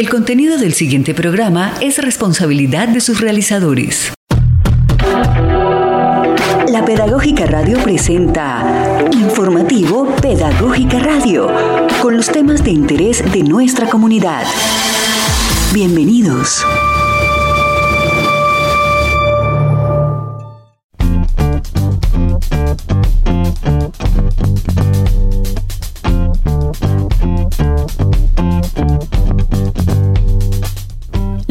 [0.00, 4.14] El contenido del siguiente programa es responsabilidad de sus realizadores.
[6.72, 11.48] La Pedagógica Radio presenta Informativo Pedagógica Radio,
[12.00, 14.46] con los temas de interés de nuestra comunidad.
[15.74, 16.64] Bienvenidos.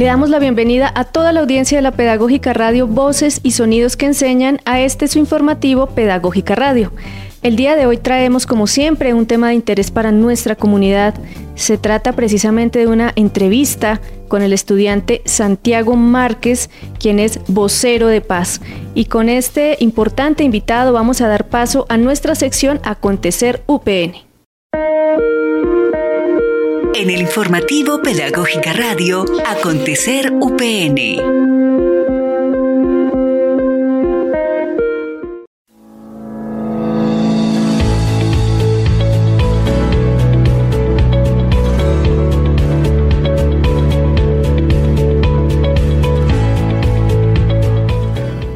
[0.09, 4.07] Damos la bienvenida a toda la audiencia de la Pedagógica Radio Voces y Sonidos que
[4.07, 6.91] enseñan a este su informativo Pedagógica Radio.
[7.43, 11.13] El día de hoy traemos, como siempre, un tema de interés para nuestra comunidad.
[11.53, 18.21] Se trata precisamente de una entrevista con el estudiante Santiago Márquez, quien es vocero de
[18.21, 18.61] paz.
[18.95, 24.28] Y con este importante invitado vamos a dar paso a nuestra sección Acontecer UPN.
[26.95, 30.97] En el informativo Pedagógica Radio, Acontecer UPN.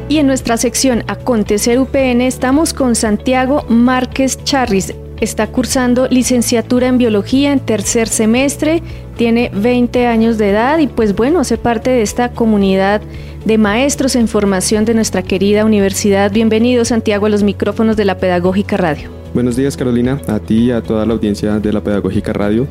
[0.08, 6.98] Y en nuestra sección Acontecer UPN estamos con Santiago Márquez Charris, Está cursando licenciatura en
[6.98, 8.82] biología en tercer semestre,
[9.16, 13.00] tiene 20 años de edad y pues bueno, hace parte de esta comunidad
[13.44, 16.32] de maestros en formación de nuestra querida universidad.
[16.32, 19.08] Bienvenido Santiago a los micrófonos de la Pedagógica Radio.
[19.34, 22.66] Buenos días Carolina, a ti y a toda la audiencia de la Pedagógica Radio.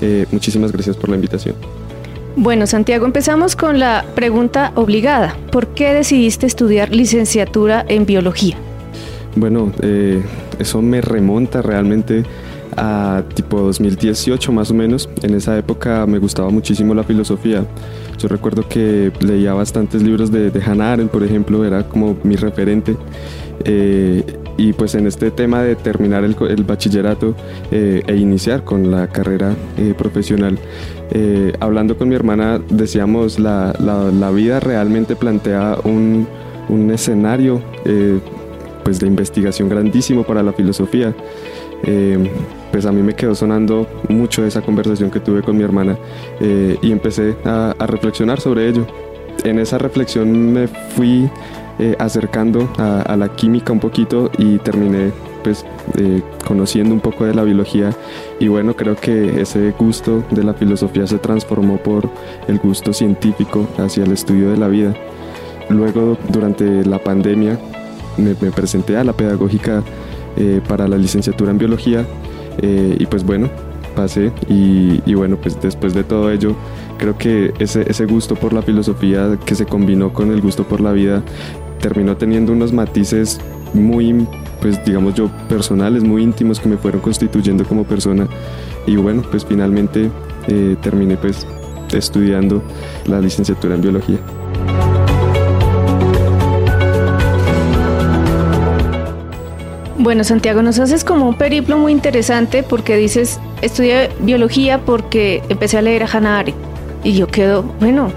[0.00, 1.54] Eh, muchísimas gracias por la invitación.
[2.36, 5.36] Bueno, Santiago, empezamos con la pregunta obligada.
[5.52, 8.56] ¿Por qué decidiste estudiar licenciatura en biología?
[9.36, 10.22] Bueno, eh,
[10.58, 12.22] eso me remonta realmente
[12.76, 15.08] a tipo 2018 más o menos.
[15.22, 17.64] En esa época me gustaba muchísimo la filosofía.
[18.18, 22.96] Yo recuerdo que leía bastantes libros de, Hannah Arendt, por ejemplo, era como mi referente.
[23.64, 24.22] Eh,
[24.56, 27.34] y pues en este tema de terminar el, bachillerato
[27.72, 29.52] eh, e iniciar con la carrera
[29.98, 30.58] profesional,
[31.58, 36.26] hablando con mi hermana decíamos la, la, vida realmente plantea un
[36.92, 37.60] escenario
[38.84, 41.14] pues, de investigación grandísimo para la filosofía.
[41.86, 42.30] Eh,
[42.70, 45.98] pues a mí me quedó sonando mucho esa conversación que tuve con mi hermana
[46.40, 48.86] eh, y empecé a, reflexionar sobre ello.
[49.44, 51.28] En esa reflexión me fui
[51.78, 55.12] eh, acercando a, la química un poquito y terminé
[55.42, 55.66] pues
[56.46, 57.90] conociendo un poco de la biología
[58.40, 62.08] y bueno creo que ese gusto de la filosofía se transformó por
[62.48, 64.94] el gusto científico hacia el estudio de la vida.
[65.68, 67.58] Luego durante la pandemia
[68.16, 69.82] me, presenté a la pedagógica
[70.36, 72.06] eh, para la licenciatura en biología
[72.58, 73.50] eh, y pues bueno,
[73.94, 76.54] pasé y, bueno, pues después de todo ello,
[76.98, 80.80] creo que ese, ese gusto por la filosofía que se combinó con el gusto por
[80.80, 81.22] la vida
[81.80, 83.40] terminó teniendo unos matices
[83.74, 84.26] muy,
[84.60, 88.26] pues digamos yo, personales, muy íntimos que me fueron constituyendo como persona
[88.86, 90.10] y bueno, pues finalmente
[90.48, 91.46] eh, terminé pues
[91.92, 92.62] estudiando
[93.06, 94.18] la licenciatura en biología.
[100.04, 105.78] Bueno, Santiago, nos haces como un periplo muy interesante porque dices, estudié biología porque empecé
[105.78, 106.58] a leer a Hannah Arendt.
[107.02, 108.12] Y yo quedo, bueno,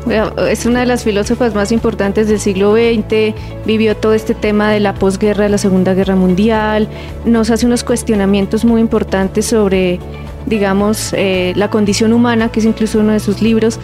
[0.50, 3.34] es una de las filósofas más importantes del siglo XX,
[3.66, 6.90] vivió todo este tema de la posguerra, de la Segunda Guerra Mundial,
[7.24, 10.00] nos hace unos cuestionamientos muy importantes sobre,
[10.46, 13.80] digamos, eh, la condición humana, que es incluso uno de sus libros.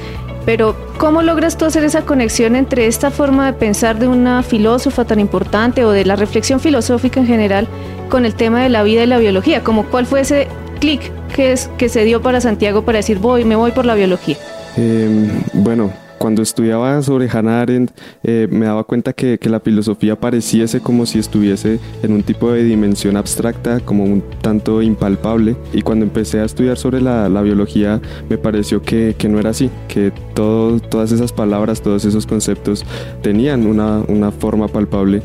[0.45, 5.05] Pero, ¿cómo logras tú hacer esa conexión entre esta forma de pensar de una filósofa
[5.05, 7.69] tan importante o de la reflexión filosófica en general
[8.09, 9.63] con el tema de la vida y la biología?
[9.63, 10.47] Como, ¿Cuál fue ese
[10.79, 13.95] clic que, es, que se dio para Santiago para decir, voy, me voy por la
[13.95, 14.37] biología?
[14.75, 17.91] Em, bueno, cuando estudiaba sobre Hannah Arendt
[18.23, 22.63] eh, me daba cuenta que, la filosofía pareciese como si estuviese en un tipo de
[22.63, 25.55] dimensión abstracta, como un tanto impalpable.
[25.73, 30.11] Y cuando empecé a estudiar sobre la, biología me pareció que, no era así, que
[30.33, 32.85] todas esas palabras, todos esos conceptos
[33.21, 35.21] tenían una, forma palpable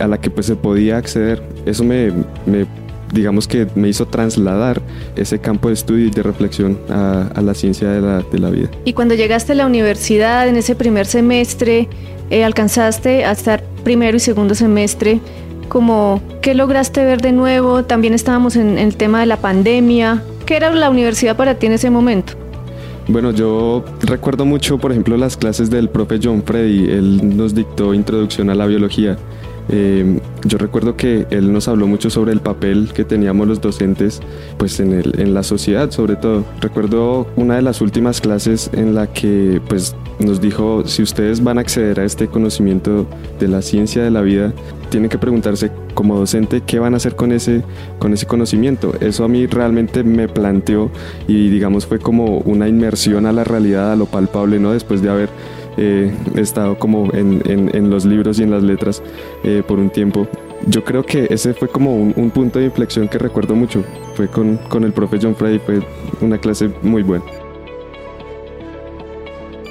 [0.00, 1.42] a la que pues se podía acceder.
[1.66, 2.12] Eso me,
[3.16, 4.82] digamos que me hizo trasladar
[5.16, 8.70] ese campo de estudio y de reflexión a, la ciencia de la, de la, vida.
[8.84, 11.88] Y cuando llegaste a la universidad en ese primer semestre,
[12.30, 15.20] eh, alcanzaste a estar primero y segundo semestre,
[15.68, 17.84] como, ¿qué lograste ver de nuevo?
[17.84, 20.22] También estábamos en, en el tema de la pandemia.
[20.44, 22.34] ¿Qué era la universidad para ti en ese momento?
[23.08, 26.90] Bueno, yo recuerdo mucho, por ejemplo, las clases del profe John Freddy.
[26.90, 29.16] Él nos dictó introducción a la biología
[29.68, 34.20] eh, yo recuerdo que él nos habló mucho sobre el papel que teníamos los docentes
[34.58, 36.44] pues en, el, en la sociedad sobre todo.
[36.60, 41.58] Recuerdo una de las últimas clases en la que pues nos dijo si ustedes van
[41.58, 43.06] a acceder a este conocimiento
[43.38, 44.52] de la ciencia de la vida
[44.88, 47.62] tienen que preguntarse como docente qué van a hacer con ese,
[47.98, 48.94] con ese conocimiento.
[49.00, 50.90] Eso a mí realmente me planteó
[51.26, 54.72] y digamos fue como una inmersión a la realidad, a lo palpable, ¿no?
[54.72, 55.28] Después de haber
[55.76, 59.02] he estado como en, en, los libros y en las letras
[59.44, 60.26] eh, por un tiempo.
[60.66, 63.84] Yo creo que ese fue como un, punto de inflexión que recuerdo mucho.
[64.14, 65.80] Fue con, con el profe John Freddy, fue
[66.20, 67.24] una clase muy buena.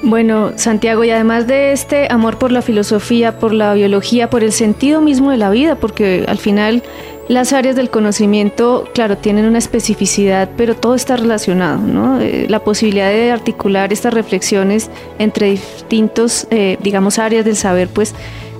[0.02, 4.52] Bueno, Santiago, y además de este amor por la filosofía, por la biología, por el
[4.52, 6.82] sentido mismo de la vida, porque al final
[7.28, 12.20] las áreas del conocimiento, claro, tienen una especificidad, pero todo está relacionado, ¿no?
[12.20, 18.14] Eh, la posibilidad de articular estas reflexiones entre distintos, eh, digamos, áreas del saber, pues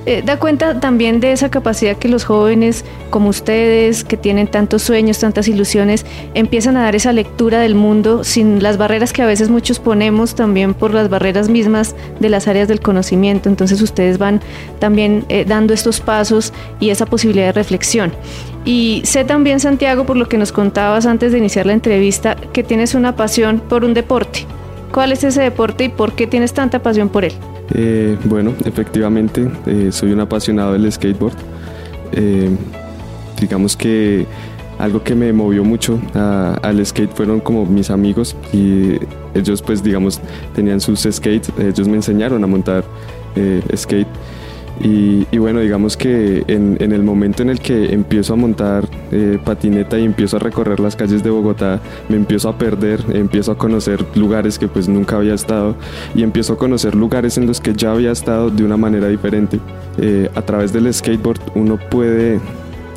[0.04, 4.82] eh, da cuenta también de esa capacidad que los jóvenes como ustedes, que tienen tantos
[4.82, 6.04] sueños, tantas ilusiones,
[6.34, 10.34] empiezan a dar esa lectura del mundo sin las barreras que a veces muchos ponemos
[10.34, 13.48] también por las barreras mismas de las áreas del conocimiento.
[13.48, 14.40] Entonces ustedes van
[14.78, 18.12] también dando estos pasos y esa posibilidad de reflexión.
[18.66, 22.64] Y sé también, Santiago, por lo que nos contabas antes de iniciar la entrevista, que
[22.64, 24.44] tienes una pasión por un deporte.
[24.92, 27.32] ¿Cuál es ese deporte y por qué tienes tanta pasión por él?
[27.74, 31.36] Eh, bueno, efectivamente, eh, soy un apasionado del skateboard.
[32.12, 32.50] Eh,
[33.40, 34.26] digamos que
[34.80, 38.98] algo que me movió mucho al skate fueron como mis amigos y
[39.34, 40.20] ellos pues digamos
[40.54, 42.84] tenían sus skates, ellos me enseñaron a montar
[43.74, 44.06] skate
[44.80, 49.98] y, bueno, digamos que en, el momento en el que empiezo a montar eh, patineta
[49.98, 54.04] y empiezo a recorrer las calles de Bogotá, me empiezo a perder, empiezo a conocer
[54.14, 55.76] lugares que pues nunca había estado
[56.14, 59.60] y empiezo a conocer lugares en los que ya había estado de una manera diferente.
[59.98, 62.38] Eh, a través del skateboard uno puede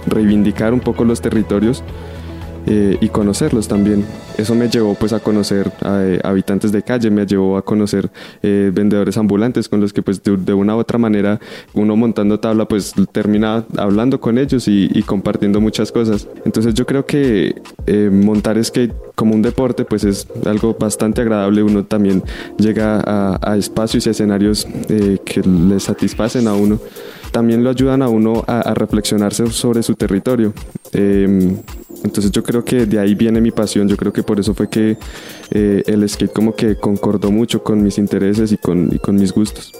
[0.07, 1.83] reivindicar un poco los territorios
[2.65, 4.05] eh, y conocerlos también.
[4.37, 8.09] Eso me llevó pues a conocer a, eh, habitantes de calle, me llevó a conocer
[8.43, 11.39] eh, vendedores ambulantes con los que pues de, una u otra manera
[11.73, 16.27] uno montando tabla pues termina hablando con ellos y, compartiendo muchas cosas.
[16.45, 17.61] Entonces yo creo que
[18.11, 22.23] montar skate como un deporte pues es algo bastante agradable, uno también
[22.57, 26.79] llega a, espacios y escenarios que le satisfacen a uno
[27.31, 30.53] también lo ayudan a uno a, a reflexionarse sobre su territorio.
[30.91, 31.57] Em,
[32.03, 34.69] entonces yo creo que de ahí viene mi pasión, yo creo que por eso fue
[34.69, 34.97] que
[35.51, 39.31] eh, el skate como que concordó mucho con mis intereses y con, y con mis
[39.33, 39.71] gustos.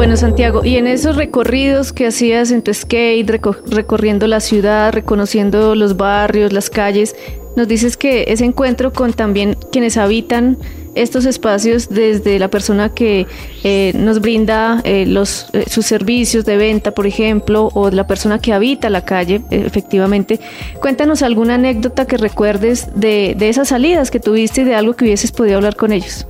[0.00, 3.28] Bueno, Santiago, y en esos recorridos que hacías en tu skate,
[3.66, 7.14] recorriendo la ciudad, reconociendo los barrios, las calles,
[7.54, 10.56] nos dices que ese encuentro con también quienes habitan
[11.02, 13.26] estos espacios desde la persona que
[13.64, 18.38] eh, nos brinda eh, los, eh, sus servicios de venta, por ejemplo, o la persona
[18.38, 20.40] que habita la calle, efectivamente.
[20.80, 25.04] Cuéntanos alguna anécdota que recuerdes de, de esas salidas que tuviste y de algo que
[25.04, 26.26] hubieses podido hablar con ellos.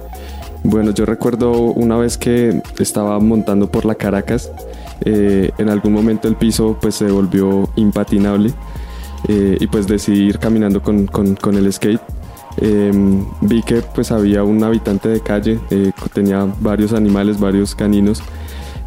[0.62, 4.50] Bueno, yo recuerdo una vez que estaba montando por la Caracas,
[5.02, 8.52] en algún momento el piso pues se volvió impatinable
[9.26, 12.02] y pues decidí ir caminando con, con, con el skate
[12.60, 18.22] Em, vi que pues había un habitante de calle, eh, tenía varios animales, varios caninos.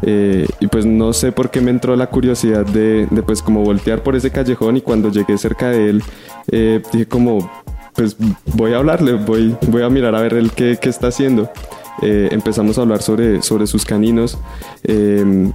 [0.02, 4.02] Eh, y pues no sé por qué me entró la curiosidad de, pues como voltear
[4.02, 6.02] por ese callejón y cuando llegué cerca de él
[6.50, 7.50] eh, dije como
[7.94, 8.16] pues
[8.54, 11.48] voy a hablarle, voy, voy a mirar a ver él qué, qué está haciendo.
[12.02, 14.36] empezamos a hablar sobre, sobre sus caninos
[14.82, 15.52] em,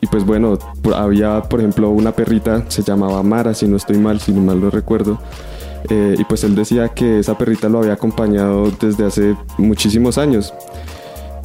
[0.00, 0.58] y pues bueno,
[0.94, 4.60] había por ejemplo una perrita, se llamaba Mara, si no estoy mal, si no mal
[4.60, 5.20] lo recuerdo.
[5.88, 10.52] Eh, y pues él decía que esa perrita lo había acompañado desde hace muchísimos años.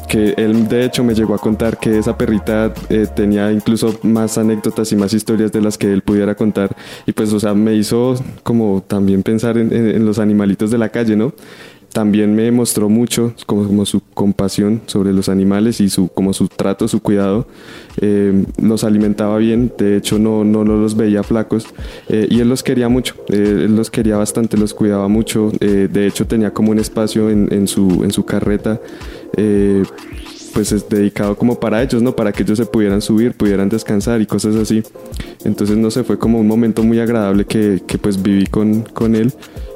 [0.07, 4.37] Que él de hecho me llegó a contar que esa perrita eh, tenía incluso más
[4.37, 6.75] anécdotas y más historias de las que él pudiera contar.
[7.07, 10.89] Y pues, o sea, me hizo como también pensar en, en los animalitos de la
[10.89, 11.33] calle, ¿no?
[11.95, 16.89] También me mostró mucho como, su compasión sobre los animales y su, como su trato,
[16.89, 17.47] su cuidado.
[18.01, 21.67] Eh, los alimentaba bien, de hecho no, no, los veía flacos
[22.09, 26.05] eh, y él los quería mucho, eh, él los quería bastante, los cuidaba mucho, de
[26.05, 28.81] hecho tenía como un espacio en, su, en su carreta
[30.55, 32.15] pues es dedicado como para ellos, ¿no?
[32.15, 34.81] Para que ellos se pudieran subir, pudieran descansar y cosas así.
[35.43, 39.15] Entonces, no sé, fue como un momento muy agradable que, que pues viví con, con
[39.15, 39.33] él.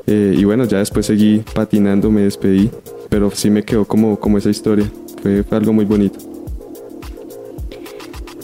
[0.07, 2.71] Eh, y bueno, ya después seguí patinando, me despedí,
[3.09, 4.89] pero sí me quedó como, como esa historia.
[5.21, 6.17] Fue, fue algo muy bonito.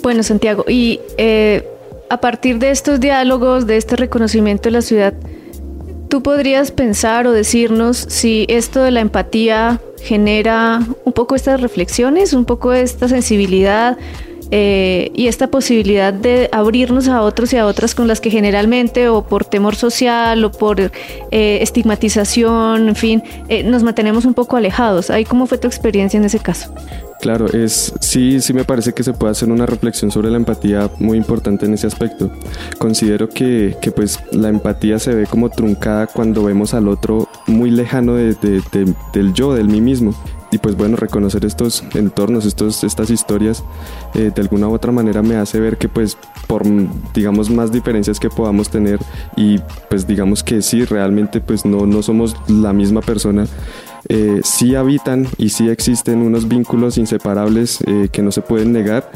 [0.04, 1.66] Bueno, Santiago, y eh,
[2.10, 5.14] a partir de estos diálogos, de este reconocimiento de la ciudad,
[6.10, 12.34] ¿tú podrías pensar o decirnos si esto de la empatía genera un poco estas reflexiones,
[12.34, 13.98] un poco esta sensibilidad
[14.52, 19.10] eh, y esta posibilidad de abrirnos a otros y a otras con las que generalmente
[19.10, 20.92] o por temor social o por eh,
[21.62, 25.10] estigmatización, en fin, eh, nos mantenemos un poco alejados.
[25.10, 26.74] ¿Ahí cómo fue tu experiencia en ese caso?
[27.20, 30.92] Claro, es sí, sí me parece que se puede hacer una reflexión sobre la empatía
[31.00, 32.32] muy importante en ese aspecto.
[32.78, 37.72] Considero que, que pues la empatía se ve como truncada cuando vemos al otro muy
[37.72, 38.36] lejano de,
[39.14, 40.14] del yo, del mí mismo.
[40.52, 43.64] Y pues bueno, reconocer estos entornos, estos, estas historias,
[44.14, 46.18] eh, de alguna u otra manera me hace ver que pues
[46.48, 46.64] por,
[47.14, 49.00] digamos, más diferencias que podamos tener
[49.36, 53.48] y pues digamos que sí, realmente pues no, no somos la misma persona,
[54.08, 59.10] eh, sí habitan y sí existen unos vínculos inseparables eh, que no se pueden negar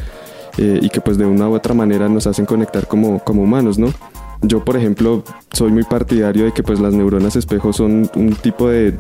[0.58, 3.78] eh, y que pues de una u otra manera nos hacen conectar como, como humanos,
[3.78, 3.94] ¿no?
[4.42, 8.70] Yo, por ejemplo, soy muy partidario de que pues las neuronas espejo son un tipo
[8.70, 8.92] de,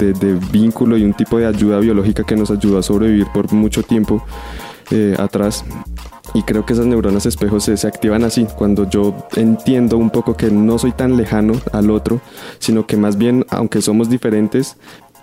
[0.52, 4.22] vínculo y un tipo de ayuda biológica que nos ayuda a sobrevivir por mucho tiempo
[5.18, 5.64] atrás.
[6.34, 10.52] Y creo que esas neuronas espejos se, activan así, cuando yo entiendo un poco que
[10.52, 12.22] no soy tan lejano al otro,
[12.60, 14.78] sino que más bien, aunque somos diferentes,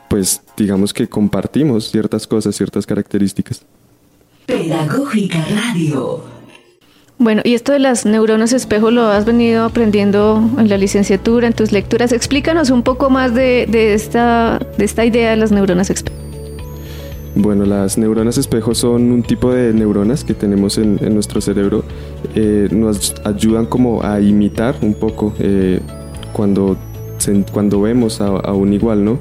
[0.09, 3.63] pues digamos que compartimos ciertas cosas, ciertas características.
[4.47, 6.37] Pedagógica Radio.
[7.19, 11.55] Bueno, y esto de las neuronas espejo lo has venido aprendiendo en la licenciatura, en
[11.55, 12.13] tus lecturas.
[12.13, 16.17] Explícanos un poco más de, esta, de esta idea de las neuronas espejo.
[17.35, 21.85] Bueno, las neuronas espejo son un tipo de neuronas que tenemos en, nuestro cerebro.
[22.35, 25.81] Eh, nos ayudan como a imitar un poco eh,
[26.35, 26.77] cuando,
[27.51, 29.19] cuando vemos a, a un igual, ¿no?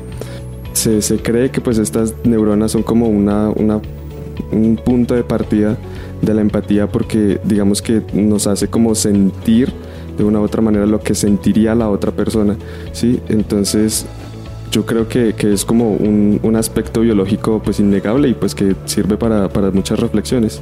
[0.75, 5.77] Se, cree que pues estas neuronas son como una, un punto de partida
[6.21, 9.71] de la empatía porque digamos que nos hace como sentir
[10.17, 12.55] de una u otra manera lo que sentiría la otra persona,
[12.93, 13.19] ¿sí?
[13.29, 14.05] Entonces
[14.71, 19.49] yo creo que, es como un, aspecto biológico pues innegable y pues que sirve para,
[19.49, 20.61] para muchas reflexiones.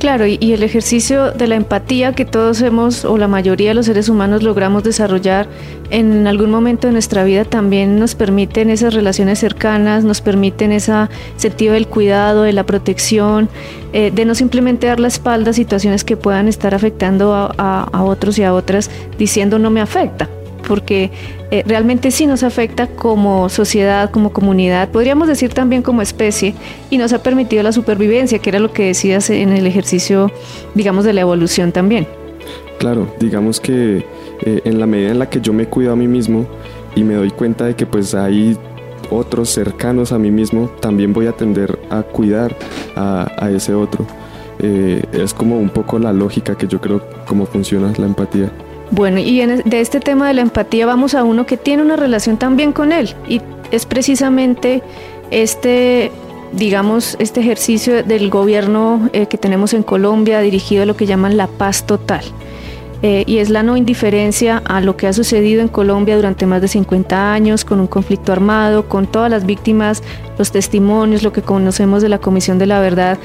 [0.00, 3.84] Claro, y, el ejercicio de la empatía que todos hemos, o la mayoría de los
[3.84, 5.46] seres humanos logramos desarrollar
[5.90, 10.94] en algún momento de nuestra vida también nos permiten esas relaciones cercanas, nos permiten ese
[11.36, 13.50] sentido del cuidado, de la protección,
[13.92, 18.38] eh, de no simplemente dar la espalda a situaciones que puedan estar afectando a otros
[18.38, 20.30] y a otras diciendo no me afecta
[20.70, 21.10] porque
[21.50, 26.54] eh, realmente sí nos afecta como sociedad, como comunidad, podríamos decir también como especie,
[26.90, 30.30] y nos ha permitido la supervivencia, que era lo que decías en el ejercicio,
[30.76, 32.06] digamos, de la evolución también.
[32.78, 34.06] Claro, digamos que
[34.42, 36.46] eh, en la medida en la que yo me cuido a mí mismo
[36.94, 38.56] y me doy cuenta de que pues hay
[39.10, 42.56] otros cercanos a mí mismo, también voy a tender a cuidar
[42.94, 44.06] a, ese otro.
[44.60, 48.52] Eh, es como un poco la lógica que yo creo cómo funciona la empatía.
[48.90, 52.38] Bueno, y de este tema de la empatía vamos a uno que tiene una relación
[52.38, 54.82] también con él y es precisamente
[55.30, 56.10] este,
[56.52, 61.36] digamos, este ejercicio del gobierno eh, que tenemos en Colombia dirigido a lo que llaman
[61.36, 62.24] la paz total.
[63.02, 66.60] Eh, y es la no indiferencia a lo que ha sucedido en Colombia durante más
[66.60, 70.02] de 50 años, con un conflicto armado, con todas las víctimas,
[70.36, 73.16] los testimonios, lo que conocemos de la Comisión de la Verdad,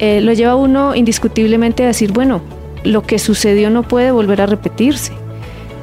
[0.00, 2.40] eh, lo lleva uno indiscutiblemente a decir, bueno,
[2.84, 5.12] lo que sucedió no puede volver a repetirse.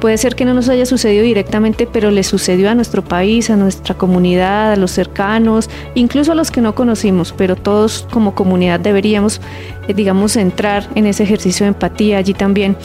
[0.00, 3.56] Puede ser que no nos haya sucedido directamente, pero le sucedió a nuestro país, a
[3.56, 8.78] nuestra comunidad, a los cercanos, incluso a los que no conocimos, pero todos como comunidad
[8.78, 9.40] deberíamos,
[9.88, 12.76] eh, digamos, entrar en ese ejercicio de empatía allí también.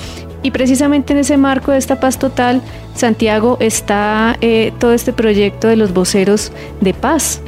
[0.42, 2.64] Y precisamente en ese marco de esta paz total,
[2.96, 6.52] Santiago, está eh, todo este proyecto de los voceros
[6.82, 7.42] de paz.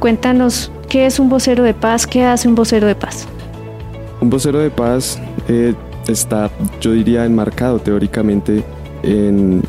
[0.00, 3.28] Cuéntanos qué es un vocero de paz, qué hace un vocero de paz.
[4.20, 5.74] Un vocero de paz eh,
[6.08, 8.64] está, yo diría, enmarcado teóricamente
[9.02, 9.62] en,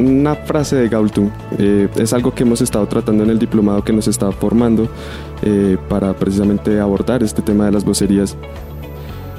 [0.00, 1.30] una frase de Galtung.
[1.58, 4.88] Eh, es algo que hemos estado tratando en el diplomado que nos está formando
[5.42, 8.36] eh, para precisamente abordar este tema de las vocerías.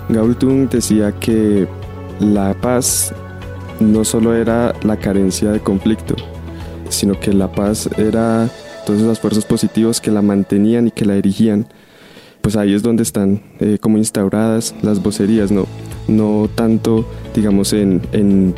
[0.08, 1.68] Galtung decía que
[2.22, 3.14] la paz
[3.82, 6.16] no solo era la carencia de conflicto,
[6.88, 8.50] sino que la paz era
[8.86, 11.68] todas esas fuerzas positivas que la mantenían y que la erigían
[12.42, 15.66] pues ahí es donde están eh, como instauradas las vocerías, ¿no?
[16.10, 18.56] No tanto, digamos, en, en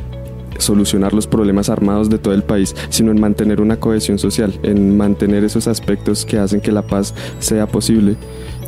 [0.58, 4.96] solucionar los problemas armados de todo el país, sino en mantener una cohesión social, en
[4.96, 8.16] mantener esos aspectos que hacen que la paz sea posible.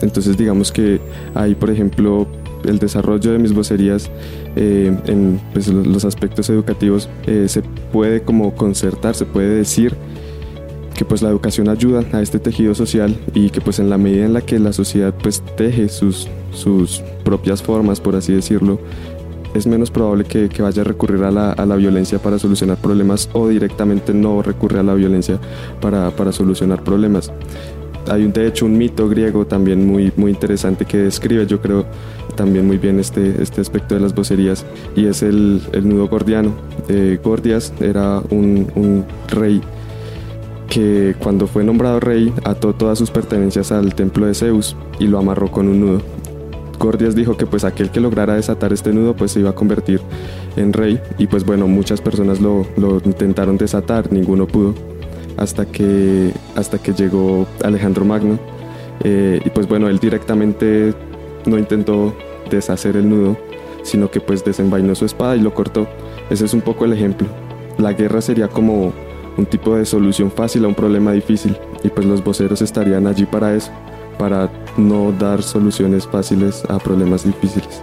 [0.01, 0.99] Entonces digamos que
[1.33, 2.27] hay, por ejemplo,
[2.65, 4.09] el desarrollo de mis vocerías
[4.55, 9.95] eh, en pues, los aspectos educativos eh, se puede como concertar, se puede decir
[10.93, 14.25] que pues la educación ayuda a este tejido social y que pues en la medida
[14.25, 18.79] en la que la sociedad pues teje sus, sus propias formas, por así decirlo,
[19.53, 23.29] es menos probable que, vaya a recurrir a la, a la, violencia para solucionar problemas
[23.33, 25.39] o directamente no recurre a la violencia
[25.79, 27.31] para, para solucionar problemas.
[28.09, 31.85] Hay un, de hecho un mito griego también muy, muy interesante que describe, yo creo,
[32.35, 36.53] también muy bien este, este aspecto de las vocerías y es el, el nudo gordiano.
[36.89, 39.61] Eh, Gordias era un, un rey
[40.73, 45.19] que cuando fue nombrado rey ató todas sus pertenencias al templo de Zeus y lo
[45.19, 46.01] amarró con un nudo.
[46.79, 50.01] Gordias dijo que pues aquel que lograra desatar este nudo pues se iba a convertir
[50.55, 54.73] en rey y pues bueno muchas personas lo, lo intentaron desatar, ninguno pudo
[55.37, 58.39] hasta que, hasta que llegó Alejandro Magno
[59.03, 60.95] eh, y pues bueno él directamente
[61.45, 62.15] no intentó
[62.49, 63.37] deshacer el nudo
[63.83, 65.87] sino que pues desenvainó su espada y lo cortó.
[66.31, 67.27] Ese es un poco el ejemplo.
[67.77, 68.93] La guerra sería como
[69.37, 73.25] un tipo de solución fácil a un problema difícil y pues los voceros estarían allí
[73.25, 73.71] para eso,
[74.17, 77.81] para no dar soluciones fáciles a problemas difíciles.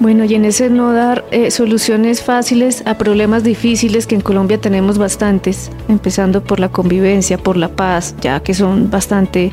[0.00, 4.58] Bueno, y en ese no dar eh, soluciones fáciles a problemas difíciles que en Colombia
[4.58, 9.52] tenemos bastantes, empezando por la convivencia, por la paz, ya que son bastante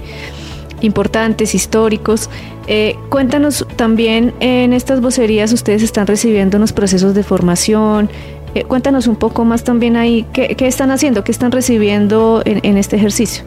[0.82, 2.30] importantes, históricos.
[2.68, 8.10] Eh, cuéntanos también en estas vocerías ustedes están recibiendo unos procesos de formación.
[8.56, 11.24] Eh, cuéntanos un poco más también ahí, ¿qué, están haciendo?
[11.24, 13.44] ¿Qué están recibiendo en, este ejercicio?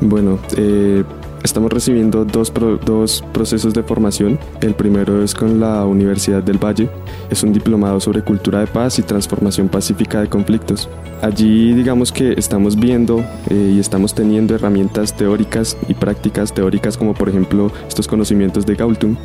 [0.00, 1.04] Bueno, eh,
[1.44, 2.52] Estamos recibiendo dos,
[2.84, 4.38] dos procesos de formación.
[4.60, 6.88] El primero es con la Universidad del Valle.
[7.30, 10.88] Es un diplomado sobre cultura de paz y transformación pacífica de conflictos.
[11.20, 17.14] Allí digamos que estamos viendo eh, y estamos teniendo herramientas teóricas y prácticas teóricas como
[17.14, 19.16] por ejemplo estos conocimientos de Gaultum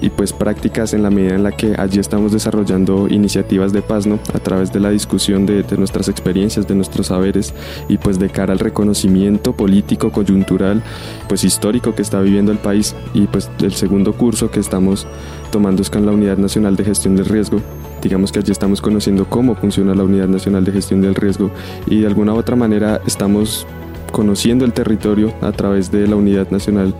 [0.00, 4.06] y pues prácticas en la medida en la que allí estamos desarrollando iniciativas de paz
[4.08, 4.18] ¿no?
[4.34, 7.54] a través de la discusión de, de nuestras experiencias, de nuestros saberes
[7.88, 10.82] y pues de cara al reconocimiento político, coyuntural,
[11.28, 15.06] pues que está viviendo el país y pues el segundo curso que estamos
[15.50, 17.60] tomando es con la Unidad Nacional de Gestión del Riesgo.
[18.02, 21.50] Digamos que allí estamos conociendo cómo funciona la Unidad Nacional de Gestión del Riesgo
[21.86, 23.66] y de alguna otra manera estamos
[24.12, 26.94] conociendo el territorio a través de la Unidad Nacional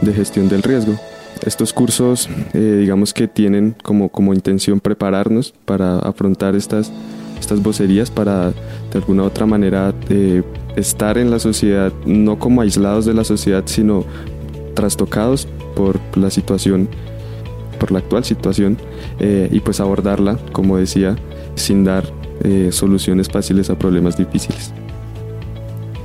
[0.00, 0.98] de Gestión del Riesgo.
[1.44, 6.90] Estos cursos, eh, digamos que tienen como, como intención prepararnos para afrontar estas,
[7.38, 10.42] estas vocerías, para de alguna otra manera eh,
[10.78, 14.04] estar en la sociedad, no como aislados de la sociedad, sino
[14.74, 16.88] trastocados por la situación,
[17.78, 18.78] por la actual situación,
[19.18, 21.16] eh, y pues abordarla, como decía,
[21.54, 22.04] sin dar
[22.70, 24.72] soluciones fáciles a problemas difíciles.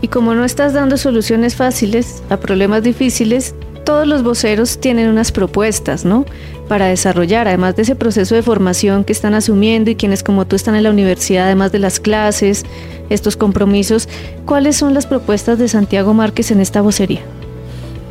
[0.03, 5.31] Y como no estás dando soluciones fáciles a problemas difíciles, todos los voceros tienen unas
[5.31, 6.25] propuestas, ¿no?
[6.67, 10.55] Para desarrollar, además de ese proceso de formación que están asumiendo y quienes como tú
[10.55, 12.65] están en la universidad, además de las clases,
[13.09, 14.07] estos compromisos,
[14.45, 17.21] ¿cuáles son las propuestas de Santiago Márquez en esta vocería?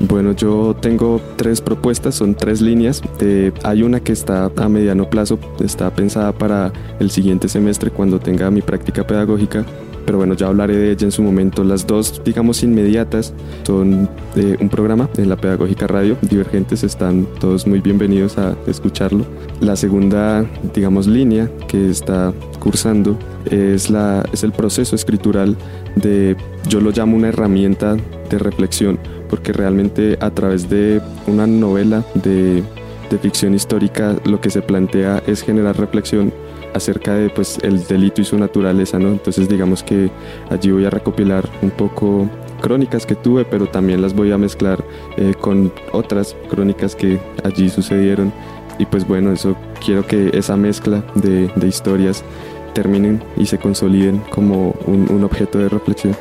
[0.01, 3.01] Bueno, yo tengo tres propuestas, son tres líneas.
[3.21, 8.19] Eh, hay una que está a mediano plazo, está pensada para el siguiente semestre cuando
[8.19, 9.65] tenga mi práctica pedagógica
[10.05, 11.65] pero bueno, ya hablaré de ella en su momento.
[11.65, 13.33] Las dos, digamos, inmediatas
[13.65, 16.17] son de un programa en la Pedagógica Radio.
[16.23, 19.25] Divergentes están todos muy bienvenidos a escucharlo.
[19.61, 23.19] La segunda, digamos, línea que está cursando
[23.51, 25.57] es, la, es el proceso escritural
[25.97, 26.37] de,
[26.69, 27.97] yo lo llamo una herramienta
[28.31, 32.63] de reflexión, porque realmente a través de una novela de,
[33.11, 36.33] de ficción histórica lo que se plantea es generar reflexión
[36.75, 39.09] acerca de pues el delito y su naturaleza, ¿no?
[39.09, 40.11] Entonces digamos que
[40.51, 42.29] allí voy a recopilar un poco
[42.61, 44.83] crónicas que tuve, pero también las voy a mezclar
[45.17, 48.33] eh, con otras crónicas que allí sucedieron.
[48.79, 52.25] Y pues bueno, eso quiero que esa mezcla de, historias
[52.73, 56.17] terminen y se consoliden como un objeto de reflexión.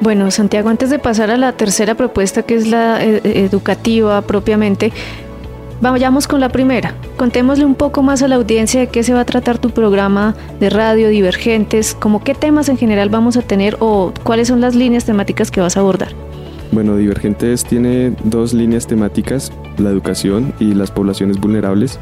[0.00, 4.22] Bueno, Santiago, antes de pasar a la tercera propuesta, que es la eh, eh, educativa
[4.22, 4.92] propiamente,
[5.80, 6.94] vayamos con la primera.
[7.16, 10.36] Contémosle un poco más a la audiencia de qué se va a tratar tu programa
[10.60, 14.76] de radio, Divergentes, como qué temas en general vamos a tener o cuáles son las
[14.76, 16.10] líneas temáticas que vas a abordar.
[16.70, 21.98] Bueno, Divergentes tiene dos líneas temáticas, la educación y las poblaciones vulnerables.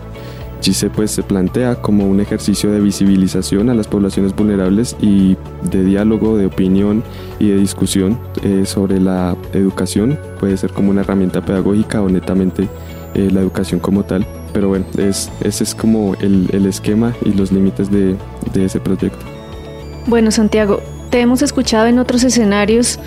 [0.60, 5.36] GISE pues se plantea como un ejercicio de visibilización a las poblaciones vulnerables y
[5.70, 7.02] de diálogo, de opinión
[7.38, 10.18] y de discusión eh, sobre la educación.
[10.40, 12.68] Puede ser como una herramienta pedagógica o netamente
[13.14, 14.26] eh, la educación como tal.
[14.52, 18.16] Pero bueno, es, ese es como el, el esquema y los límites de,
[18.52, 19.24] de ese proyecto.
[20.06, 22.98] Bueno, Santiago, te hemos escuchado en otros escenarios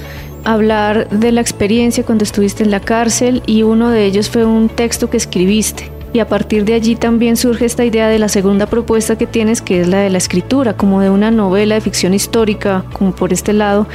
[0.46, 4.70] hablar de la experiencia cuando estuviste en la cárcel y uno de ellos fue un
[4.70, 5.92] texto que escribiste.
[6.12, 9.62] Y a partir de allí también surge esta idea de la segunda propuesta que tienes,
[9.62, 13.32] que es la de la escritura, como de una novela de ficción histórica, como por
[13.32, 13.88] este lado.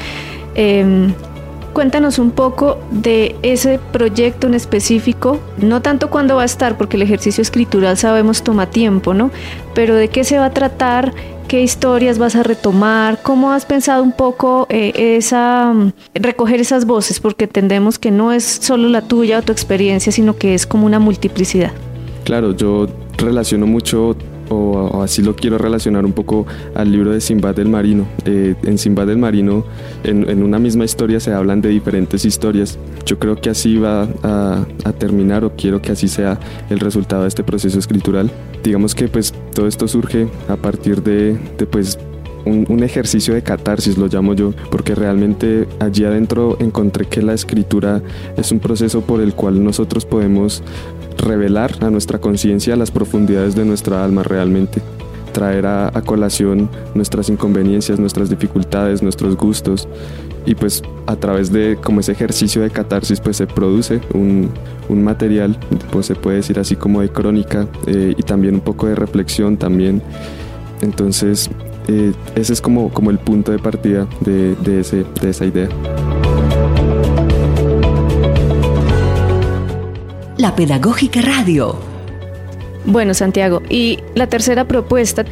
[0.54, 1.12] Em,
[1.72, 6.96] cuéntanos un poco de ese proyecto en específico, no tanto cuándo va a estar, porque
[6.96, 9.32] el ejercicio escritural sabemos toma tiempo, ¿no?
[9.74, 11.12] Pero de qué se va a tratar,
[11.48, 15.74] qué historias vas a retomar, cómo has pensado un poco eh, esa
[16.14, 20.36] recoger esas voces, porque entendemos que no es solo la tuya o tu experiencia, sino
[20.36, 21.72] que es como una multiplicidad.
[22.24, 22.86] Claro, yo
[23.18, 24.16] relaciono mucho
[24.50, 28.06] o, así lo quiero relacionar un poco al libro de Simbad del Marino.
[28.24, 29.64] Eh, en Simbad del Marino,
[30.02, 32.78] en, una misma historia se hablan de diferentes historias.
[33.06, 34.64] Yo creo que así va a,
[34.98, 36.38] terminar o quiero que así sea
[36.70, 38.30] el resultado de este proceso escritural.
[38.62, 41.36] Digamos que pues todo esto surge a partir de,
[41.70, 41.98] pues
[42.44, 47.34] un, un, ejercicio de catarsis, lo llamo yo, porque realmente allí adentro encontré que la
[47.34, 48.02] escritura
[48.36, 50.62] es un proceso por el cual nosotros podemos
[51.18, 54.82] revelar a nuestra conciencia las profundidades de nuestra alma realmente,
[55.32, 59.88] traer a, colación nuestras inconveniencias, nuestras dificultades, nuestros gustos
[60.46, 64.50] y pues a través de como ese ejercicio de catarsis pues se produce un,
[64.88, 65.58] material,
[65.90, 69.56] pues se puede decir así como de crónica eh, y también un poco de reflexión
[69.56, 70.02] también.
[70.82, 71.50] Entonces
[71.88, 75.68] eh, ese es como, como el punto de partida de, de, ese, de esa idea.
[80.44, 81.74] la Pedagógica Radio.
[82.84, 85.24] Bueno, Santiago, y la tercera propuesta.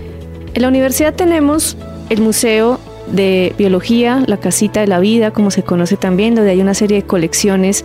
[0.54, 1.76] En la universidad tenemos
[2.08, 6.62] el Museo de Biología, la Casita de la Vida, como se conoce también, donde hay
[6.62, 7.84] una serie de colecciones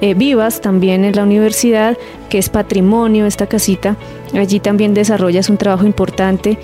[0.00, 3.96] eh, vivas también en la universidad, que es patrimonio esta casita.
[4.34, 6.56] Allí también desarrollas un trabajo importante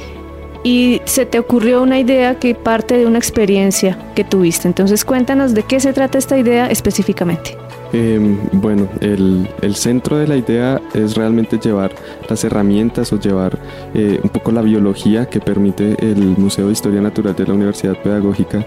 [0.66, 4.66] y se te ocurrió una idea que parte de una experiencia que tuviste.
[4.66, 7.56] Entonces cuéntanos de qué se trata esta idea específicamente.
[7.92, 11.92] Em, bueno, el, centro de la idea es realmente llevar
[12.28, 13.56] las herramientas o llevar
[13.94, 17.96] eh, un poco la biología que permite el Museo de Historia Natural de la Universidad
[18.02, 18.66] Pedagógica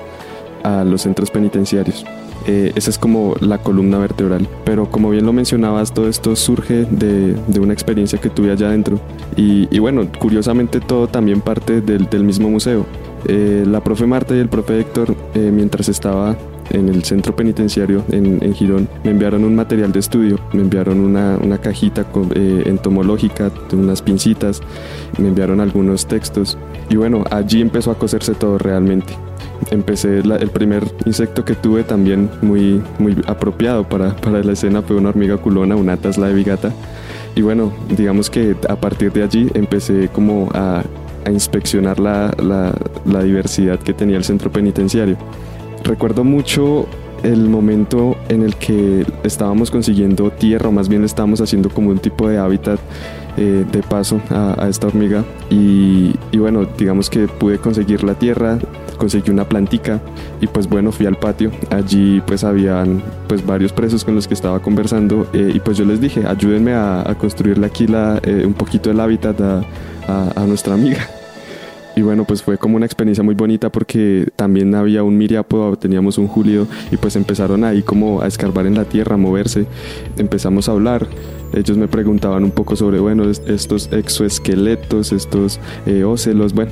[0.64, 2.06] a los centros penitenciarios.
[2.48, 4.48] Eh, esa es como la columna vertebral.
[4.66, 9.00] Pero como bien lo mencionabas, todo esto surge de, una experiencia que tuve allá adentro.
[9.36, 12.86] Y, bueno, curiosamente todo también parte del, mismo museo.
[13.26, 16.38] Eh, la profe Marta y el profe Héctor, mientras estaba
[16.72, 21.00] en el centro penitenciario en, en, Girón, me enviaron un material de estudio, me enviaron
[21.00, 24.62] una, una cajita con, eh, entomológica, unas pincitas,
[25.18, 26.58] me enviaron algunos textos
[26.90, 29.14] y bueno, allí empezó a coserse todo realmente.
[29.72, 34.96] Empecé, el primer insecto que tuve también muy, muy apropiado para, para la escena fue
[34.96, 36.72] una hormiga culona, una tasla de bigata.
[37.36, 40.84] Y bueno, digamos que a partir de allí empecé como a,
[41.26, 42.74] a inspeccionar la, la,
[43.06, 45.18] la diversidad que tenía el centro penitenciario.
[45.84, 46.88] Recuerdo mucho
[47.24, 52.00] el momento en el que estábamos consiguiendo tierra, o más bien estábamos haciendo como un
[52.00, 52.80] tipo de hábitat
[53.42, 55.24] eh, de paso a, esta hormiga.
[55.50, 58.60] Y, bueno, digamos que pude conseguir la tierra,
[58.98, 60.02] conseguí una plantica
[60.42, 61.50] y pues bueno, fui al patio.
[61.70, 65.86] Allí pues habían pues varios presos con los que estaba conversando eh, y pues yo
[65.86, 69.64] les dije, ayúdenme a, construirle aquí la, eh, un poquito el hábitat a,
[70.36, 71.08] a nuestra amiga.
[72.00, 76.18] Y bueno, pues fue como una experiencia muy bonita porque también había un miriápodo, teníamos
[76.18, 79.66] un julio y pues empezaron ahí como a escarbar en la tierra, a moverse.
[80.18, 81.08] Empezamos a hablar.
[81.52, 86.72] Ellos me preguntaban un poco sobre, bueno, estos exoesqueletos, estos eh, ócelos, bueno,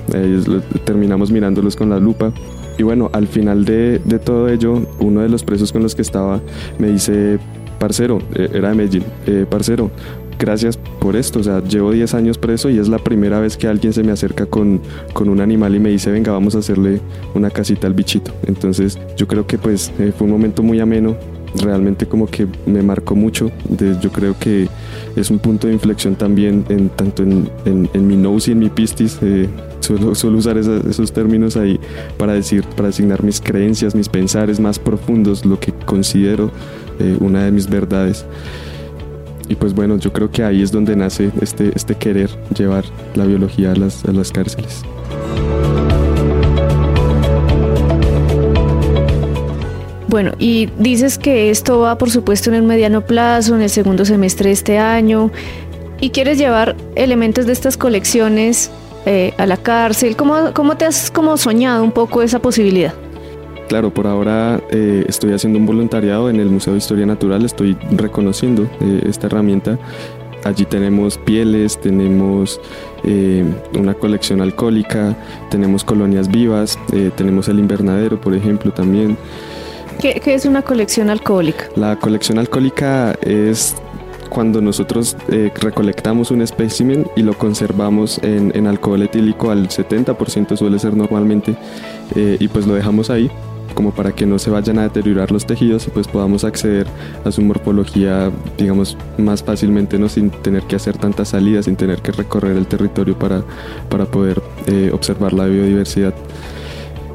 [0.86, 2.32] terminamos mirándolos con la lupa.
[2.78, 6.04] Y bueno, al final de, de, todo ello, uno de los presos con los que
[6.04, 6.40] estaba
[6.80, 7.38] me dice,
[7.80, 9.92] parcero, eh, era de Medellín, eh, parcero,
[10.38, 11.40] gracias por esto.
[11.40, 14.12] O sea, llevo 10 años preso y es la primera vez que alguien se me
[14.12, 14.82] acerca con,
[15.14, 17.02] con un animal y me dice, venga, vamos a hacerle
[17.34, 18.34] una casita al bichito.
[18.46, 21.16] Entonces, yo creo que pues eh, fue un momento muy ameno.
[21.56, 23.50] Realmente como que me marcó mucho.
[24.02, 24.68] yo creo que
[25.16, 28.70] es un punto de inflexión también en tanto en, en, mi nose y en mi
[28.70, 29.18] pistis.
[29.22, 29.48] Eh,
[29.80, 31.80] suelo, suelo, usar esos términos ahí
[32.18, 36.52] para decir, para asignar mis creencias, mis pensares más profundos, lo que considero
[37.00, 38.26] eh, una de mis verdades.
[39.50, 42.84] Y pues bueno, yo creo que ahí es donde nace este, este querer llevar
[43.16, 44.84] la biología a las, a las cárceles.
[50.08, 54.06] Bueno, y dices que esto va por supuesto en el mediano plazo, en el segundo
[54.06, 55.32] semestre de este año,
[56.00, 58.72] y quieres llevar elementos de estas colecciones
[59.06, 60.16] eh, a la cárcel.
[60.16, 62.94] ¿Cómo, ¿Cómo te has como soñado un poco esa posibilidad?
[63.68, 67.78] Claro, por ahora eh, estoy haciendo un voluntariado en el Museo de Historia Natural, estoy
[67.92, 69.78] reconociendo eh, esta herramienta
[70.46, 72.62] allí tenemos pieles, tenemos
[73.04, 73.44] eh,
[73.78, 75.18] una colección alcohólica,
[75.50, 76.80] tenemos colonias vivas,
[77.18, 79.18] tenemos el invernadero, por ejemplo, también.
[80.00, 81.66] ¿Qué, ¿Qué, es una colección alcohólica?
[81.76, 83.76] La colección alcohólica es
[84.30, 85.18] cuando nosotros
[85.60, 91.58] recolectamos un espécimen y lo conservamos en, en alcohol etílico al 70% suele ser normalmente
[92.16, 93.30] y pues lo dejamos ahí
[93.74, 96.88] como para que no se vayan a deteriorar los tejidos y pues podamos acceder
[97.24, 102.02] a su morfología digamos más fácilmente no sin tener que hacer tantas salidas sin tener
[102.02, 103.44] que recorrer el territorio para,
[103.90, 106.14] para poder eh, observar la biodiversidad.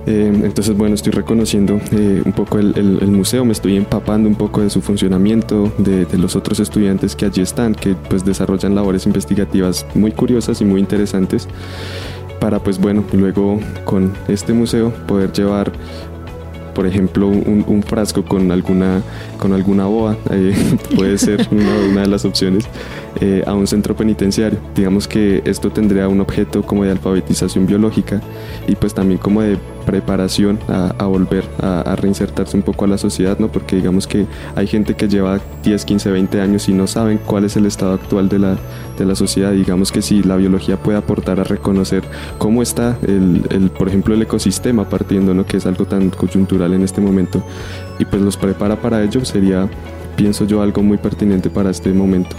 [0.04, 4.34] Eh, entonces, bueno, estoy reconociendo eh, un poco el, el, museo, me estoy empapando un
[4.34, 8.74] poco de su funcionamiento, de, de, los otros estudiantes que allí están, que pues desarrollan
[8.74, 11.46] labores investigativas muy curiosas y muy interesantes,
[12.40, 15.70] para pues bueno, luego con este museo poder llevar
[16.74, 19.02] por ejemplo, un, un, frasco con alguna,
[19.38, 20.54] con alguna boa, eh,
[20.96, 22.64] puede ser una, una, de las opciones,
[23.20, 24.58] eh, a un centro penitenciario.
[24.74, 28.20] Digamos que esto tendría un objeto como de alfabetización biológica
[28.66, 32.98] y pues también como de preparación a, volver a, a, reinsertarse un poco a la
[32.98, 33.48] sociedad, ¿no?
[33.48, 37.44] Porque digamos que hay gente que lleva 10, 15, 20 años y no saben cuál
[37.44, 38.56] es el estado actual de la,
[38.96, 39.52] de la sociedad.
[39.52, 42.04] Digamos que si la biología puede aportar a reconocer
[42.38, 45.44] cómo está, el, el, por ejemplo, el ecosistema partiendo, ¿no?
[45.44, 47.42] Que es algo tan coyuntural en este momento
[47.98, 49.68] y pues los prepara para ello, sería,
[50.16, 52.36] pienso yo, algo muy pertinente para este momento.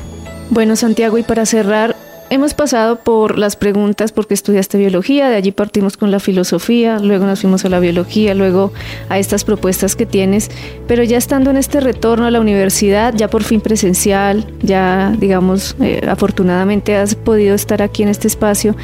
[0.49, 1.95] Bueno, Santiago, y para cerrar,
[2.29, 7.25] hemos pasado por las preguntas porque estudiaste biología, de allí partimos con la filosofía, luego
[7.25, 8.71] nos fuimos a la biología, luego
[9.09, 10.49] a estas propuestas que tienes,
[10.87, 15.75] pero ya estando en este retorno a la universidad, ya por fin presencial, ya digamos,
[15.81, 18.75] eh, afortunadamente has podido estar aquí en este espacio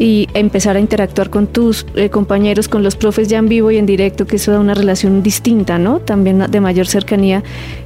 [0.00, 3.76] y empezar a interactuar con tus eh, compañeros, con los profes ya en vivo y
[3.76, 6.00] en directo, que eso da una relación distinta, ¿no?
[6.00, 7.44] También de mayor cercanía.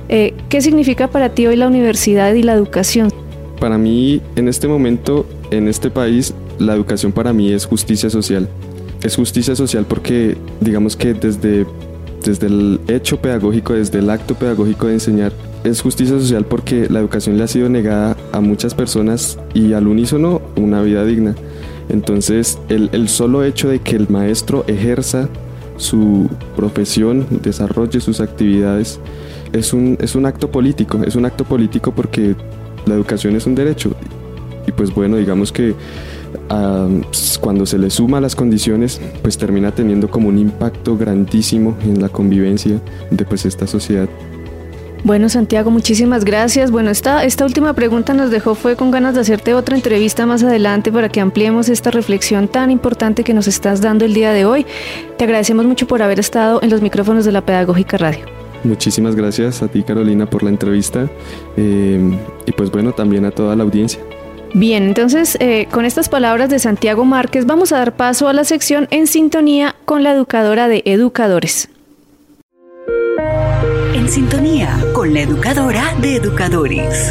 [0.08, 3.10] Eh, ¿Qué significa para ti hoy la universidad y la educación?
[3.58, 8.48] Para mí, en este momento, en este país, la educación para mí es justicia social.
[9.02, 11.66] Es justicia social porque, digamos que desde,
[12.24, 15.32] desde el hecho pedagógico, desde el acto pedagógico de enseñar,
[15.64, 19.88] es justicia social porque la educación le ha sido negada a muchas personas y al
[19.88, 21.34] unísono una vida digna.
[21.88, 25.28] Entonces, el, el, solo hecho de que el maestro ejerza
[25.76, 29.00] su profesión, desarrolle sus actividades,
[29.52, 32.34] es un, es un acto político, es un acto político porque
[32.86, 33.92] la educación es un derecho.
[34.66, 37.00] Y pues bueno, digamos que uh,
[37.40, 42.08] cuando se le suma las condiciones, pues termina teniendo como un impacto grandísimo en la
[42.08, 44.08] convivencia de pues esta sociedad.
[45.04, 46.70] Bueno, Santiago, muchísimas gracias.
[46.70, 50.42] Bueno, esta, esta última pregunta nos dejó fue con ganas de hacerte otra entrevista más
[50.42, 54.46] adelante para que ampliemos esta reflexión tan importante que nos estás dando el día de
[54.46, 54.64] hoy.
[55.18, 58.24] Te agradecemos mucho por haber estado en los micrófonos de la Pedagógica Radio.
[58.64, 61.10] Muchísimas gracias a ti, Carolina, por la entrevista
[61.58, 64.00] eh, y pues bueno, también a toda la audiencia.
[64.54, 68.44] Bien, entonces eh, con estas palabras de Santiago Márquez vamos a dar paso a la
[68.44, 71.68] sección en sintonía con la educadora de educadores.
[74.04, 77.10] En sintonía con la educadora de educadores.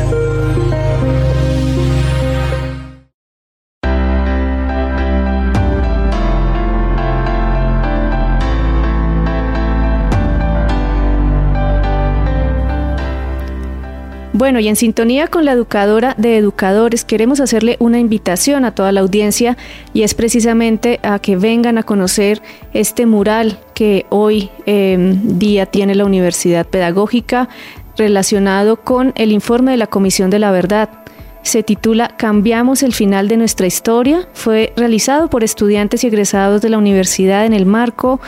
[14.35, 18.91] Bueno, y en sintonía con la educadora de educadores, queremos hacerle una invitación a toda
[18.91, 19.57] la audiencia
[19.93, 22.41] y es precisamente a que vengan a conocer
[22.73, 27.47] este mural que hoy eh, día tiene la Universidad Pedagógica
[27.95, 31.02] relacionado con el informe de la Comisión de la Verdad
[31.43, 34.27] se titula Cambiamos el final de nuestra historia.
[34.33, 38.21] Fue realizado por estudiantes y egresados de la universidad en el marco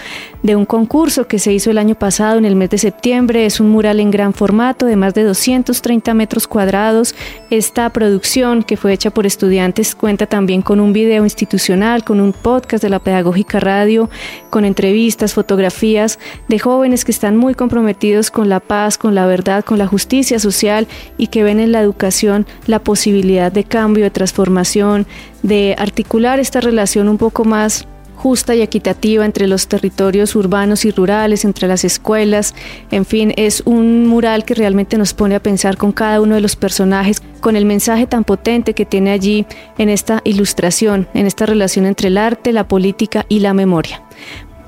[0.44, 3.46] de un concurso que se hizo el año pasado en el mes de septiembre.
[3.46, 7.16] Es un mural en gran formato de más de 230 metros cuadrados.
[7.50, 12.34] Esta producción que fue hecha por estudiantes cuenta también con un video institucional, con un
[12.34, 14.10] podcast de la Pedagógica Radio,
[14.50, 19.64] con entrevistas, fotografías de jóvenes que están muy comprometidos con la paz, con la verdad,
[19.64, 24.10] con la justicia social y que ven en la educación la posibilidad de cambio, de
[24.10, 25.06] transformación,
[25.44, 30.92] de articular esta relación un poco más justa y equitativa entre los territorios urbanos y
[30.92, 32.56] rurales, entre las escuelas,
[32.90, 36.42] en fin, es un mural que realmente nos pone a pensar con cada uno de
[36.42, 39.46] los personajes, con el mensaje tan potente que tiene allí
[39.78, 44.02] en esta ilustración, en esta relación entre el arte, la política y la memoria.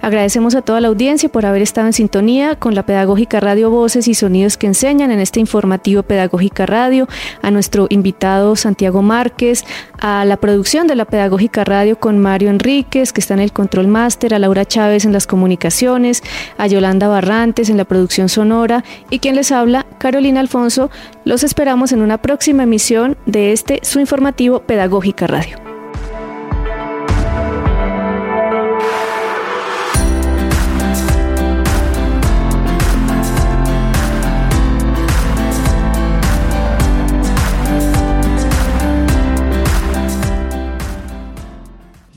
[0.01, 4.07] Agradecemos a toda la audiencia por haber estado en sintonía con la Pedagógica Radio Voces
[4.07, 7.07] y Sonidos que enseñan en este informativo Pedagógica Radio,
[7.41, 9.65] a nuestro invitado Santiago Márquez,
[9.99, 13.87] a la producción de la Pedagógica Radio con Mario Enríquez, que está en el Control
[13.87, 16.23] Master, a Laura Chávez en las comunicaciones,
[16.57, 20.89] a Yolanda Barrantes en la producción sonora y quien les habla, Carolina Alfonso.
[21.25, 25.76] Los esperamos en una próxima emisión de este su informativo Pedagógica Radio.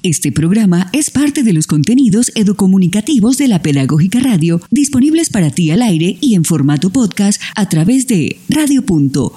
[0.03, 5.71] Este programa es parte de los contenidos educomunicativos de la Pedagógica Radio, disponibles para ti
[5.71, 9.31] al aire y en formato podcast a través de radio.upn.edu.co.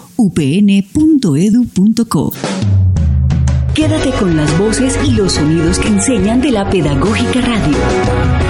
[3.75, 8.42] Quédate con las voces y los sonidos que enseñan de la Pedagógica Radio.